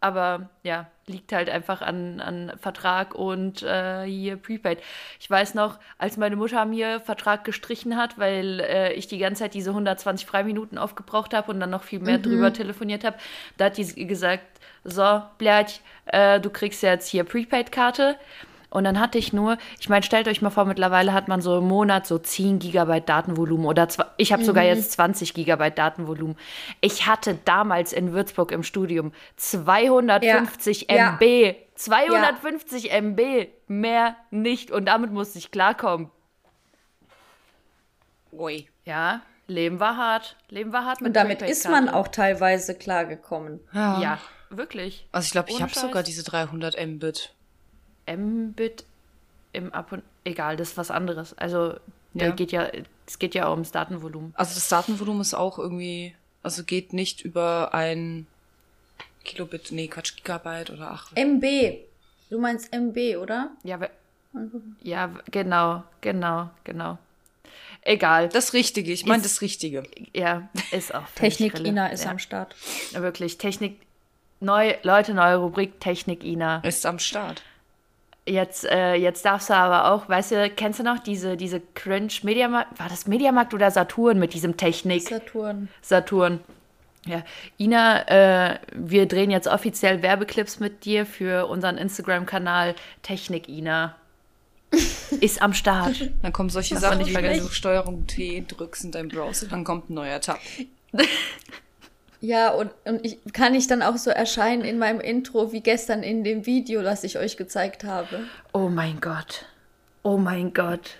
[0.00, 4.82] Aber ja, liegt halt einfach an, an Vertrag und äh, hier Prepaid.
[5.20, 9.44] Ich weiß noch, als meine Mutter mir Vertrag gestrichen hat, weil äh, ich die ganze
[9.44, 12.18] Zeit diese 120 Freiminuten aufgebraucht habe und dann noch viel mehr Mhm.
[12.18, 13.16] drüber telefoniert habe,
[13.58, 14.42] da hat die gesagt,
[14.82, 18.16] so, Blärch, äh, du kriegst jetzt hier Prepaid-Karte.
[18.72, 21.58] Und dann hatte ich nur, ich meine, stellt euch mal vor, mittlerweile hat man so
[21.58, 26.36] im Monat so 10 Gigabyte Datenvolumen oder zwei, ich habe sogar jetzt 20 Gigabyte Datenvolumen.
[26.80, 31.18] Ich hatte damals in Würzburg im Studium 250 Ja.
[31.20, 31.56] MB.
[31.74, 34.70] 250 MB, mehr nicht.
[34.70, 36.10] Und damit musste ich klarkommen.
[38.32, 38.68] Ui.
[38.84, 40.36] Ja, Leben war hart.
[40.48, 43.60] Leben war hart mit Und damit ist man auch teilweise klargekommen.
[43.74, 45.06] Ja, wirklich.
[45.12, 47.34] Also ich glaube, ich habe sogar diese 300 Mbit.
[48.16, 48.84] Mbit
[49.52, 51.36] im Ab und egal, das ist was anderes.
[51.38, 51.74] Also,
[52.14, 52.30] Ja.
[52.30, 52.68] geht ja,
[53.06, 54.32] es geht ja ums Datenvolumen.
[54.36, 58.26] Also das Datenvolumen ist auch irgendwie, also geht nicht über ein
[59.24, 61.12] Kilobit, nee, Quatsch, Gigabyte oder ach.
[61.14, 61.44] MB.
[62.30, 63.50] Du meinst MB, oder?
[63.62, 63.78] Ja,
[64.82, 66.98] ja, genau, genau, genau.
[67.82, 68.28] Egal.
[68.28, 69.82] Das Richtige, ich meine das Richtige.
[70.14, 71.68] ja, ist auch Technik Rille.
[71.68, 72.54] Ina ist ja, am Start.
[72.92, 73.80] Wirklich, Technik,
[74.40, 76.58] neu, Leute, neue Rubrik, Technik Ina.
[76.60, 77.42] Ist am Start.
[78.24, 82.12] Jetzt, äh, jetzt darfst du aber auch, weißt du, kennst du noch diese, diese Cringe
[82.22, 85.08] Mediamarkt, war das Mediamarkt oder Saturn mit diesem Technik?
[85.08, 85.68] Saturn.
[85.80, 86.40] Saturn.
[87.04, 87.24] Ja,
[87.58, 93.96] Ina, äh, wir drehen jetzt offiziell Werbeclips mit dir für unseren Instagram-Kanal Technik Ina.
[95.20, 96.10] Ist am Start.
[96.22, 97.48] Dann kommen solche Das Sachen, nicht wie wenn vergessen.
[97.48, 100.38] du Steuerung T drückst in deinem Browser, dann kommt ein neuer Tab.
[102.22, 106.04] Ja, und, und ich kann ich dann auch so erscheinen in meinem Intro wie gestern
[106.04, 108.20] in dem Video, das ich euch gezeigt habe.
[108.52, 109.44] Oh mein Gott.
[110.04, 110.96] Oh mein Gott.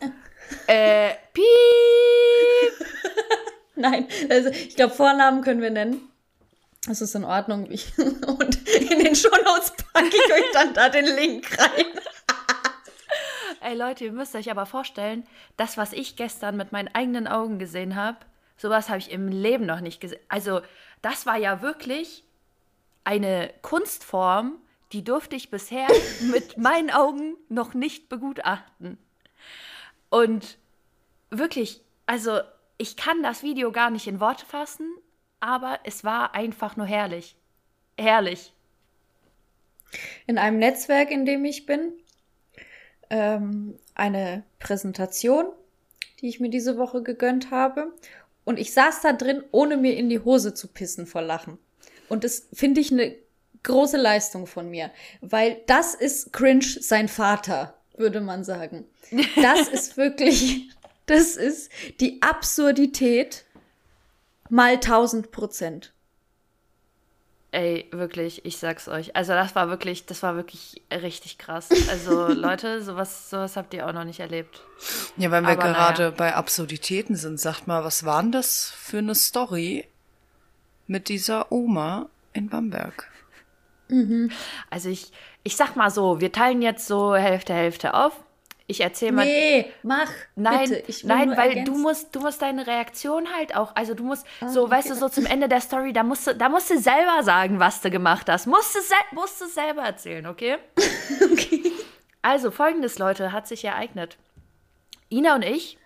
[0.66, 1.44] Äh, piep.
[3.76, 6.02] Nein, also ich glaube, Vornamen können wir nennen.
[6.86, 7.66] Das ist in Ordnung.
[7.70, 11.86] Ich, und in den Shownotes packe ich euch dann da den Link rein.
[13.62, 17.58] Ey Leute, ihr müsst euch aber vorstellen, das, was ich gestern mit meinen eigenen Augen
[17.58, 18.18] gesehen habe,
[18.64, 20.20] sowas habe ich im Leben noch nicht gesehen.
[20.30, 20.62] Also,
[21.02, 22.24] das war ja wirklich
[23.04, 24.56] eine Kunstform,
[24.92, 25.86] die durfte ich bisher
[26.32, 28.96] mit meinen Augen noch nicht begutachten.
[30.08, 30.56] Und
[31.28, 32.40] wirklich, also,
[32.78, 34.88] ich kann das Video gar nicht in Worte fassen,
[35.40, 37.36] aber es war einfach nur herrlich.
[37.98, 38.54] Herrlich.
[40.26, 41.92] In einem Netzwerk, in dem ich bin,
[43.10, 45.52] ähm, eine Präsentation,
[46.22, 47.92] die ich mir diese Woche gegönnt habe.
[48.44, 51.58] Und ich saß da drin, ohne mir in die Hose zu pissen vor Lachen.
[52.08, 53.16] Und das finde ich eine
[53.62, 54.90] große Leistung von mir,
[55.22, 58.84] weil das ist Cringe sein Vater, würde man sagen.
[59.36, 60.68] Das ist wirklich,
[61.06, 63.44] das ist die Absurdität
[64.50, 65.93] mal 1000 Prozent.
[67.54, 69.14] Ey, wirklich, ich sag's euch.
[69.14, 71.68] Also das war wirklich, das war wirklich richtig krass.
[71.88, 74.60] Also Leute, sowas, sowas habt ihr auch noch nicht erlebt.
[75.16, 76.14] Ja, weil wir Aber gerade naja.
[76.16, 79.86] bei Absurditäten sind, sagt mal, was war denn das für eine Story
[80.88, 83.08] mit dieser Oma in Bamberg?
[84.70, 85.12] Also ich,
[85.44, 88.23] ich sag mal so, wir teilen jetzt so Hälfte, Hälfte auf.
[88.66, 89.26] Ich erzähle mal.
[89.26, 90.10] Nee, mach.
[90.36, 90.84] Nein, bitte.
[90.86, 91.74] Ich nein, weil ergänzen.
[91.74, 94.70] du musst, du musst deine Reaktion halt auch, also du musst, Ah, so, okay.
[94.72, 97.60] weißt du, so zum Ende der Story, da musst du, da musst du selber sagen,
[97.60, 98.46] was du gemacht hast.
[98.46, 98.78] Musst du,
[99.14, 100.56] musst du selber erzählen, okay?
[101.32, 101.72] Okay.
[102.22, 104.16] Also, folgendes, Leute, hat sich ereignet.
[105.10, 105.76] Ina und ich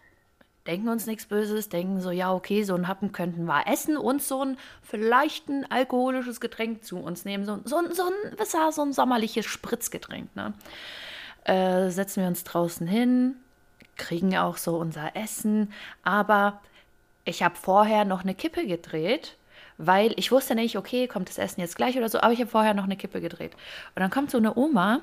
[0.69, 4.23] denken uns nichts Böses, denken so, ja, okay, so ein Happen könnten wir essen und
[4.23, 7.45] so ein vielleicht ein alkoholisches Getränk zu uns nehmen.
[7.45, 10.53] So, so, ein- so, ein, was war so ein sommerliches Spritzgetränk, ne?
[11.49, 13.37] Äh, setzen wir uns draußen hin,
[13.97, 16.61] kriegen auch so unser Essen, aber
[17.25, 19.37] ich habe vorher noch eine Kippe gedreht,
[19.77, 22.51] weil ich wusste nicht, okay, kommt das Essen jetzt gleich oder so, aber ich habe
[22.51, 23.55] vorher noch eine Kippe gedreht.
[23.95, 25.01] Und dann kommt so eine Oma,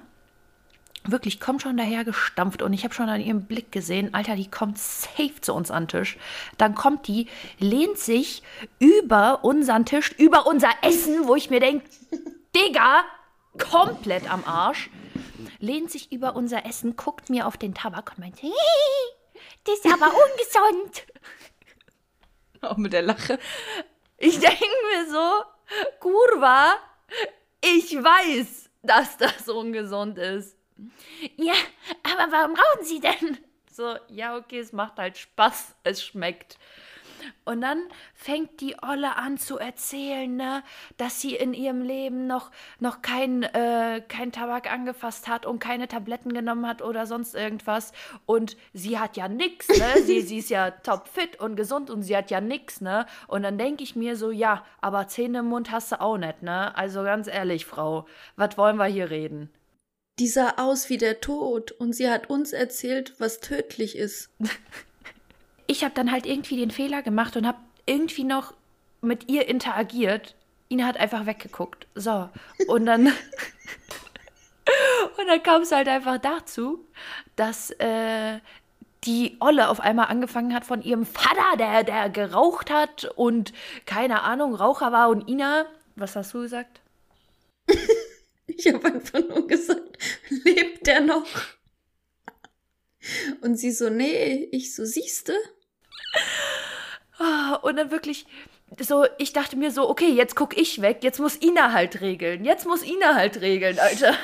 [1.04, 4.50] wirklich kommt schon daher gestampft und ich habe schon an ihrem Blick gesehen, Alter, die
[4.50, 6.18] kommt safe zu uns an den Tisch.
[6.58, 7.28] Dann kommt die,
[7.60, 8.44] lehnt sich
[8.80, 11.88] über unseren Tisch, über unser Essen, wo ich mir denke,
[12.56, 13.04] Digga,
[13.58, 14.90] komplett am Arsch,
[15.60, 18.52] lehnt sich über unser Essen, guckt mir auf den Tabak und meint, hey,
[19.64, 21.06] das ist aber ungesund.
[22.62, 23.40] Auch mit der Lache.
[24.18, 25.44] Ich denke mir so,
[26.00, 26.76] Kurva,
[27.62, 30.58] ich weiß, dass das ungesund ist.
[31.38, 31.54] Ja,
[32.04, 33.38] aber warum rauchen Sie denn?
[33.72, 36.58] So, ja, okay, es macht halt Spaß, es schmeckt.
[37.44, 37.80] Und dann
[38.14, 40.64] fängt die Olle an zu erzählen, ne,
[40.98, 45.88] dass sie in ihrem Leben noch, noch kein, äh, kein Tabak angefasst hat und keine
[45.88, 47.92] Tabletten genommen hat oder sonst irgendwas.
[48.26, 50.02] Und sie hat ja nix, ne?
[50.04, 53.06] sie, sie ist ja topfit und gesund und sie hat ja nix, ne?
[53.28, 56.42] Und dann denke ich mir so, ja, aber Zähne im Mund hast du auch nicht,
[56.42, 56.76] ne?
[56.76, 59.50] Also ganz ehrlich, Frau, was wollen wir hier reden?
[60.18, 64.30] Die sah aus wie der Tod und sie hat uns erzählt, was tödlich ist.
[65.68, 68.54] ich habe dann halt irgendwie den Fehler gemacht und habe irgendwie noch
[69.02, 70.36] mit ihr interagiert.
[70.70, 71.88] Ina hat einfach weggeguckt.
[71.96, 72.30] So.
[72.68, 73.08] Und dann.
[75.18, 76.86] und dann kam es halt einfach dazu,
[77.36, 78.40] dass äh,
[79.04, 83.54] die Olle auf einmal angefangen hat von ihrem Vater, der, der geraucht hat und
[83.86, 85.66] keine Ahnung, Raucher war und Ina.
[85.96, 86.82] Was hast du gesagt?
[88.48, 89.98] ich habe einfach nur gesagt,
[90.30, 91.28] lebt der noch?
[93.42, 95.34] Und sie so, nee, ich so, siehste?
[97.18, 98.26] Ah, und dann wirklich
[98.80, 102.44] so, ich dachte mir so, okay, jetzt guck ich weg, jetzt muss Ina halt regeln.
[102.44, 104.16] Jetzt muss Ina halt regeln, Alter.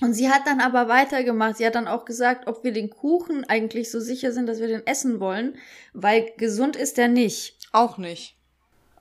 [0.00, 1.56] Und sie hat dann aber weitergemacht.
[1.56, 4.68] Sie hat dann auch gesagt, ob wir den Kuchen eigentlich so sicher sind, dass wir
[4.68, 5.56] den essen wollen,
[5.94, 7.56] weil gesund ist der nicht.
[7.72, 8.36] Auch nicht.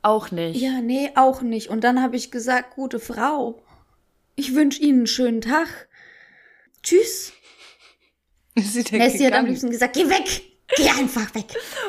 [0.02, 0.62] Auch nicht.
[0.62, 1.70] Ja, nee, auch nicht.
[1.70, 3.62] Und dann habe ich gesagt, gute Frau,
[4.36, 5.90] ich wünsche Ihnen einen schönen Tag.
[6.82, 7.34] Tschüss.
[8.58, 10.42] Sie, sie hat am liebsten gesagt, geh weg.
[10.67, 11.45] Geh einfach weg.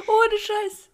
[0.06, 0.90] Ohne Scheiß.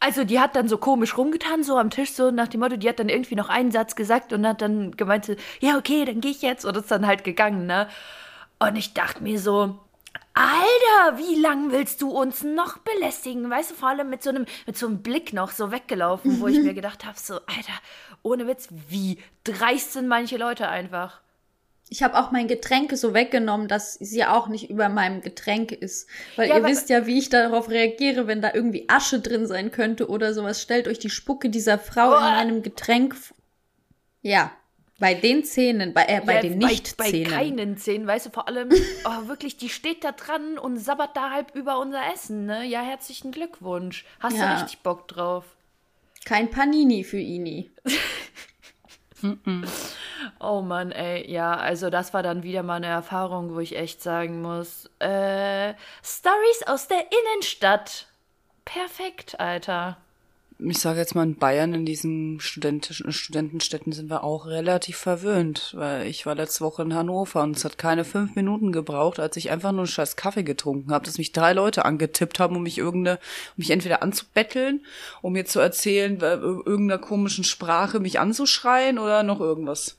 [0.00, 2.88] Also die hat dann so komisch rumgetan, so am Tisch, so nach dem Motto, die
[2.88, 6.20] hat dann irgendwie noch einen Satz gesagt und hat dann gemeint, so, ja, okay, dann
[6.20, 6.64] gehe ich jetzt.
[6.64, 7.88] Und ist dann halt gegangen, ne?
[8.58, 9.78] Und ich dachte mir so,
[10.32, 13.50] Alter, wie lang willst du uns noch belästigen?
[13.50, 16.46] Weißt du, vor allem mit so einem, mit so einem Blick noch so weggelaufen, wo
[16.46, 17.74] ich mir gedacht habe, so, Alter,
[18.22, 21.20] ohne Witz, wie dreist sind manche Leute einfach
[21.90, 26.08] ich habe auch mein Getränk so weggenommen, dass sie auch nicht über meinem Getränk ist.
[26.36, 29.72] Weil ja, ihr wisst ja, wie ich darauf reagiere, wenn da irgendwie Asche drin sein
[29.72, 30.62] könnte oder sowas.
[30.62, 32.16] Stellt euch die Spucke dieser Frau oh.
[32.16, 33.16] in meinem Getränk.
[34.22, 34.52] Ja,
[35.00, 37.24] bei den Zähnen, bei, äh, bei ja, den Nicht-Zähnen.
[37.24, 38.68] Bei, bei keinen Zähnen, weißt du, vor allem,
[39.04, 42.64] oh, wirklich, die steht da dran und sabbert da halb über unser Essen, ne?
[42.64, 44.04] Ja, herzlichen Glückwunsch.
[44.20, 44.46] Hast ja.
[44.46, 45.44] du richtig Bock drauf?
[46.24, 47.68] Kein Panini für Ini.
[50.38, 54.02] Oh Mann, ey, ja, also das war dann wieder mal eine Erfahrung, wo ich echt
[54.02, 58.06] sagen muss, äh, Stories aus der Innenstadt.
[58.64, 59.96] Perfekt, Alter
[60.68, 65.72] ich sage jetzt mal in Bayern, in diesen studentischen Studentenstädten sind wir auch relativ verwöhnt,
[65.76, 69.36] weil ich war letzte Woche in Hannover und es hat keine fünf Minuten gebraucht, als
[69.36, 72.62] ich einfach nur einen scheiß Kaffee getrunken habe, dass mich drei Leute angetippt haben, um
[72.62, 74.84] mich irgendeine, um mich entweder anzubetteln,
[75.22, 79.96] um mir zu erzählen, irgendeiner komischen Sprache mich anzuschreien oder noch irgendwas.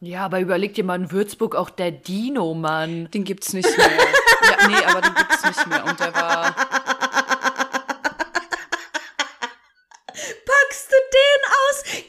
[0.00, 3.10] Ja, aber überleg dir mal in Würzburg auch der Dino, Mann.
[3.10, 3.86] Den gibt's nicht mehr.
[3.88, 6.54] ja, nee, aber den gibt's nicht mehr und der war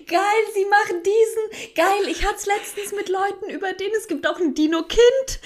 [0.07, 4.27] geil, sie machen diesen, geil, ich hatte es letztens mit Leuten über den, es gibt
[4.27, 5.39] auch ein Dino-Kind.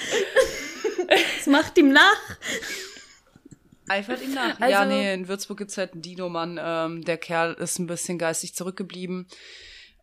[1.38, 2.38] Es macht ihm nach.
[3.88, 4.60] Eifert ihm nach.
[4.62, 6.60] Also, ja, nee, in Würzburg gibt's halt einen Dino-Mann.
[6.62, 9.28] Ähm, der Kerl ist ein bisschen geistig zurückgeblieben.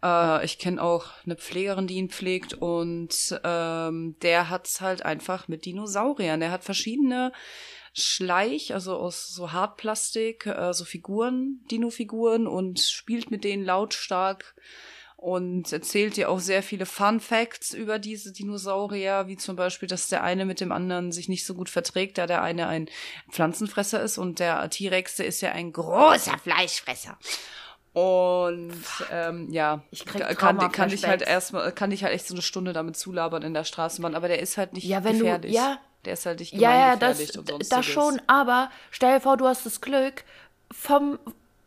[0.02, 5.48] Äh, ich kenne auch eine Pflegerin, die ihn pflegt und ähm, der hat's halt einfach
[5.48, 6.40] mit Dinosauriern.
[6.40, 7.32] Der hat verschiedene
[7.92, 14.54] Schleich, also aus so Hartplastik, äh, so Figuren, Dino-Figuren und spielt mit denen lautstark
[15.18, 20.08] und erzählt dir auch sehr viele Fun Facts über diese Dinosaurier, wie zum Beispiel, dass
[20.08, 22.88] der eine mit dem anderen sich nicht so gut verträgt, da der eine ein
[23.32, 27.18] Pflanzenfresser ist und der T-Rex, ist ja ein großer Fleischfresser.
[27.98, 32.42] Und ähm, ja, ich kann, kann ich halt erstmal, kann ich halt echt so eine
[32.42, 35.52] Stunde damit zulabern in der Straßenbahn, aber der ist halt nicht ja, wenn gefährlich.
[35.52, 37.32] Du, ja, der ist halt nicht Ja, ja, das,
[37.68, 40.24] das schon, aber stell dir vor, du hast das Glück,
[40.70, 41.18] vom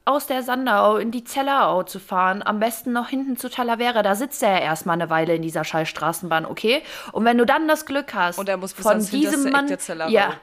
[0.04, 4.16] aus der Sanderau in die Zellerau zu fahren, am besten noch hinten zu Talavera, da
[4.16, 6.82] sitzt er ja erstmal eine Weile in dieser scheiß Straßenbahn, okay?
[7.12, 9.68] Und wenn du dann das Glück hast, Und er muss bis von diesem Eck Mann,
[9.68, 10.10] der Zellerau.
[10.10, 10.34] ja,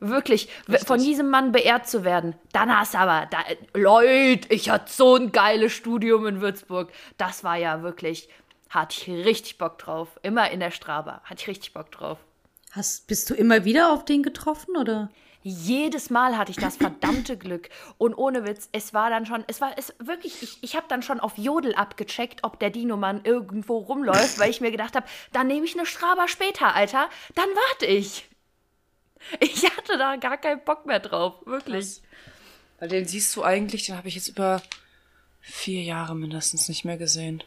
[0.00, 0.86] wirklich, Richtig.
[0.86, 3.38] von diesem Mann beehrt zu werden, dann hast du aber, da,
[3.74, 8.28] Leute, ich hatte so ein geiles Studium in Würzburg, das war ja wirklich,
[8.68, 12.18] hatte ich richtig Bock drauf, immer in der Straba, hatte ich richtig Bock drauf.
[12.72, 15.10] Hast, bist du immer wieder auf den getroffen, oder?
[15.48, 17.68] Jedes Mal hatte ich das verdammte Glück.
[17.98, 21.02] Und ohne Witz, es war dann schon, es war es wirklich, ich, ich habe dann
[21.02, 25.46] schon auf Jodel abgecheckt, ob der Dino-Mann irgendwo rumläuft, weil ich mir gedacht habe, dann
[25.46, 27.08] nehme ich eine Straba später, Alter.
[27.36, 28.28] Dann warte ich.
[29.40, 32.00] Ich hatte da gar keinen Bock mehr drauf, wirklich.
[32.78, 34.62] Weil den siehst du eigentlich, den habe ich jetzt über
[35.40, 37.42] vier Jahre mindestens nicht mehr gesehen.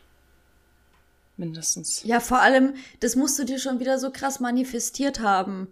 [1.37, 2.03] Mindestens.
[2.03, 5.69] Ja, vor allem, das musst du dir schon wieder so krass manifestiert haben.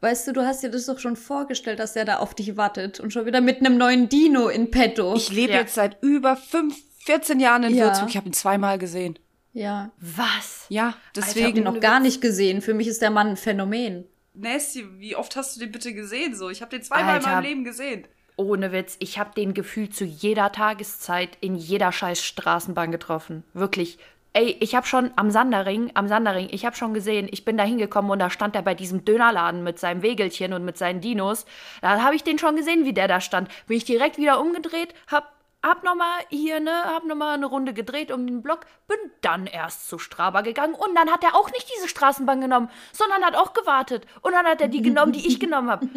[0.00, 3.00] Weißt du, du hast dir das doch schon vorgestellt, dass der da auf dich wartet
[3.00, 5.14] und schon wieder mit einem neuen Dino in petto.
[5.14, 5.58] Ich lebe Ja.
[5.60, 7.86] jetzt seit über fünf, 14 Jahren in Ja.
[7.86, 8.08] Würzburg.
[8.08, 9.18] Ich habe ihn zweimal gesehen.
[9.52, 9.90] ja.
[9.98, 10.64] Was?
[10.70, 11.58] Ja, Ich habe deswegen.
[11.58, 12.62] ihn noch gar nicht gesehen.
[12.62, 14.06] Für mich ist der Mann ein Phänomen.
[14.40, 16.34] Nasty, wie oft hast du den bitte gesehen?
[16.34, 17.28] So, ich habe den zweimal Alter.
[17.28, 18.06] in meinem Leben gesehen.
[18.36, 23.44] Ohne Witz, ich habe den Gefühl zu jeder Tageszeit in jeder scheiß Straßenbahn getroffen.
[23.52, 23.98] Wirklich.
[24.32, 27.64] Ey, ich habe schon am Sanderring, am Sanderring, ich habe schon gesehen, ich bin da
[27.64, 31.46] hingekommen und da stand er bei diesem Dönerladen mit seinem Wegelchen und mit seinen Dinos.
[31.82, 33.48] Da habe ich den schon gesehen, wie der da stand.
[33.66, 37.46] Bin ich direkt wieder umgedreht, hab hab noch mal hier ne, hab noch mal eine
[37.46, 41.34] Runde gedreht um den Block, bin dann erst zu Straba gegangen und dann hat er
[41.34, 45.12] auch nicht diese Straßenbahn genommen, sondern hat auch gewartet und dann hat er die genommen,
[45.12, 45.88] die ich genommen habe.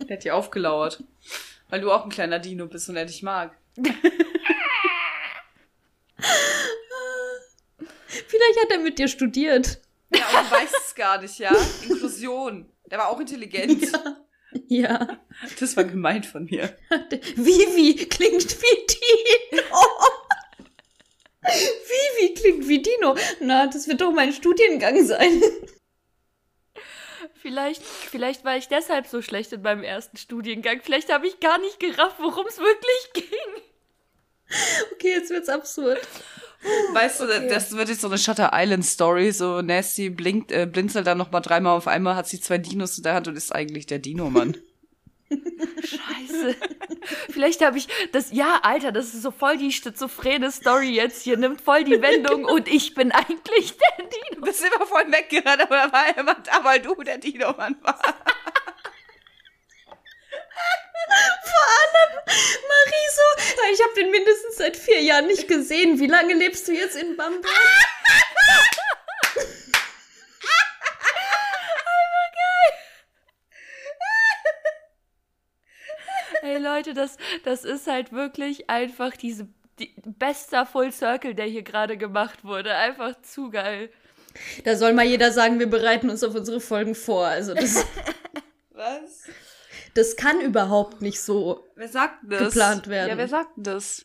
[0.00, 1.02] Der hat dir aufgelauert.
[1.68, 3.56] Weil du auch ein kleiner Dino bist und er dich mag.
[8.06, 9.80] Vielleicht hat er mit dir studiert.
[10.14, 11.50] Ja, aber du weißt es gar nicht, ja?
[11.82, 12.70] Inklusion.
[12.86, 13.90] Der war auch intelligent.
[13.90, 14.16] Ja.
[15.60, 16.76] Das war gemein von mir.
[17.36, 19.64] Vivi klingt wie Dino.
[21.42, 23.16] Vivi klingt wie Dino.
[23.40, 25.42] Na, das wird doch mein Studiengang sein.
[27.34, 30.80] Vielleicht, vielleicht war ich deshalb so schlecht in meinem ersten Studiengang.
[30.82, 33.62] Vielleicht habe ich gar nicht gerafft, worum es wirklich ging.
[34.92, 36.00] Okay, jetzt wird's absurd.
[36.92, 39.32] Weißt du, das wird jetzt so eine Shutter Island Story.
[39.32, 42.96] So Nasty blinkt, äh, blinzelt dann noch mal dreimal auf einmal, hat sie zwei Dinos
[42.96, 44.56] in der Hand und ist eigentlich der Dino-Mann.
[45.82, 46.56] Scheiße.
[47.30, 48.32] Vielleicht habe ich das.
[48.32, 51.36] Ja, Alter, das ist so voll die schizophrene Story jetzt hier.
[51.36, 54.36] Nimmt voll die Wendung und ich bin eigentlich der Dino.
[54.36, 57.76] Du bist immer voll weggerannt, aber da war immer da, weil du der Dino-Mann
[61.08, 62.24] war.
[62.68, 63.22] Mariso,
[63.72, 65.98] ich habe den mindestens seit vier Jahren nicht gesehen.
[66.00, 67.52] Wie lange lebst du jetzt in Bamberg?
[76.42, 79.48] Ey, Leute, das, das ist halt wirklich einfach diese.
[79.80, 82.76] Die, bester Full Circle, der hier gerade gemacht wurde.
[82.76, 83.90] Einfach zu geil.
[84.64, 87.26] Da soll mal jeder sagen, wir bereiten uns auf unsere Folgen vor.
[87.26, 87.84] Also das,
[88.70, 89.24] Was?
[89.94, 91.64] Das kann überhaupt nicht so.
[91.76, 92.40] Wer sagt das?
[92.40, 93.10] Geplant werden.
[93.10, 94.04] Ja, wer sagt das?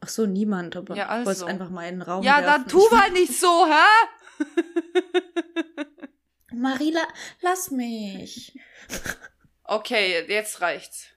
[0.00, 1.26] Ach so, niemand, aber Ja, ich also.
[1.26, 2.46] wollte es einfach mal in den Raum Ja, werfen.
[2.64, 4.44] dann tu mal nicht so, hä?
[6.52, 7.00] Marila,
[7.42, 8.58] lass mich.
[9.64, 11.08] Okay, jetzt reicht's.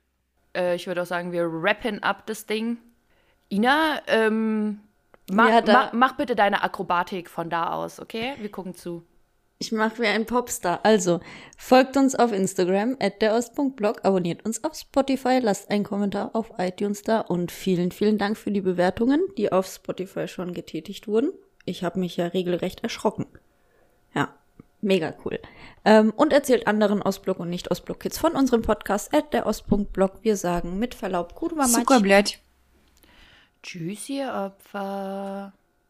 [0.55, 2.77] Äh, ich würde auch sagen, wir rappen up das Ding.
[3.49, 4.81] Ina, ähm.
[5.31, 8.33] Ma, Ja, ma, mach bitte deine Akrobatik von da aus, okay?
[8.39, 9.05] Wir gucken zu.
[9.61, 10.79] Ich mache wie ein Popstar.
[10.83, 11.19] Also,
[11.57, 17.01] folgt uns auf Instagram, at derost.blog, abonniert uns auf Spotify, lasst einen Kommentar auf iTunes
[17.01, 21.33] da und vielen, vielen Dank für die Bewertungen, die auf Spotify schon getätigt wurden.
[21.65, 23.25] Ich habe mich ja regelrecht erschrocken.
[24.15, 24.33] Ja,
[24.79, 25.39] mega cool.
[25.83, 30.19] Ähm, und erzählt anderen Ostblock und nicht Ostblock-Kids von unserem Podcast at der Ost.blog.
[30.21, 31.73] Wir sagen mit Verlaub, Kurwa Mać.
[31.73, 32.39] Zuckerblatt.
[33.61, 35.51] Tschüss, ihr Opfer.